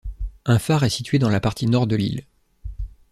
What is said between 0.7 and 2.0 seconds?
est situé dans la partie nord de